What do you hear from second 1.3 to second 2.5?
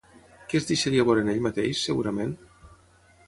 ell mateix, segurament?